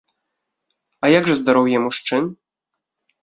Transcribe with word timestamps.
А 1.03 1.09
як 1.17 1.23
жа 1.31 1.35
здароўе 1.41 1.77
мужчын? 1.85 2.23